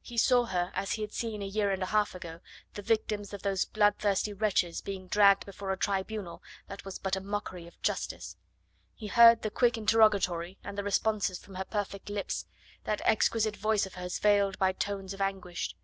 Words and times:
He 0.00 0.16
saw 0.16 0.46
her 0.46 0.72
as 0.74 0.92
he 0.92 1.02
had 1.02 1.12
seen 1.12 1.42
a 1.42 1.46
year 1.46 1.70
and 1.70 1.82
a 1.82 1.92
half 1.92 2.14
ago 2.14 2.40
the 2.72 2.80
victims 2.80 3.34
of 3.34 3.42
those 3.42 3.66
bloodthirsty 3.66 4.32
wretches 4.32 4.80
being 4.80 5.06
dragged 5.06 5.44
before 5.44 5.70
a 5.70 5.76
tribunal 5.76 6.42
that 6.66 6.86
was 6.86 6.98
but 6.98 7.14
a 7.14 7.20
mockery 7.20 7.66
of 7.66 7.78
justice; 7.82 8.38
he 8.94 9.08
heard 9.08 9.42
the 9.42 9.50
quick 9.50 9.76
interrogatory, 9.76 10.56
and 10.64 10.78
the 10.78 10.82
responses 10.82 11.38
from 11.38 11.56
her 11.56 11.64
perfect 11.66 12.08
lips, 12.08 12.46
that 12.84 13.02
exquisite 13.04 13.58
voice 13.58 13.84
of 13.84 13.96
hers 13.96 14.18
veiled 14.18 14.58
by 14.58 14.72
tones 14.72 15.12
of 15.12 15.20
anguish. 15.20 15.76